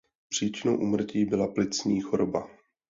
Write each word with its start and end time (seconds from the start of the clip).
Příčinou 0.29 0.77
úmrtí 0.77 1.25
byla 1.25 1.47
plicní 1.47 2.01
choroba. 2.01 2.49